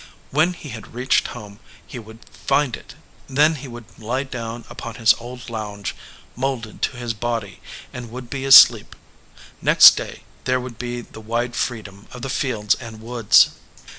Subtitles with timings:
[0.31, 2.95] When he had reached home, he would find it.
[3.27, 5.93] Then he would lie down upon his old lounge,
[6.35, 7.61] molded to his body,
[7.93, 8.95] and would be asleep.
[9.61, 13.51] Next day, there would be the wide freedom of the fields and woods.